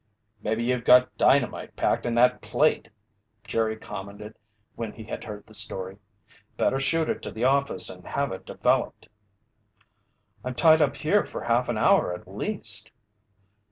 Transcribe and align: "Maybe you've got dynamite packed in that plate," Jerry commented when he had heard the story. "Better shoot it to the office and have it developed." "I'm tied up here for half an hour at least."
"Maybe 0.41 0.63
you've 0.63 0.83
got 0.83 1.15
dynamite 1.15 1.75
packed 1.75 2.07
in 2.07 2.15
that 2.15 2.41
plate," 2.41 2.89
Jerry 3.43 3.75
commented 3.77 4.33
when 4.73 4.93
he 4.93 5.03
had 5.03 5.23
heard 5.23 5.45
the 5.45 5.53
story. 5.53 5.99
"Better 6.57 6.79
shoot 6.79 7.07
it 7.07 7.21
to 7.21 7.29
the 7.29 7.43
office 7.43 7.87
and 7.87 8.03
have 8.07 8.31
it 8.31 8.43
developed." 8.43 9.09
"I'm 10.43 10.55
tied 10.55 10.81
up 10.81 10.95
here 10.95 11.23
for 11.23 11.43
half 11.43 11.69
an 11.69 11.77
hour 11.77 12.15
at 12.15 12.27
least." 12.27 12.91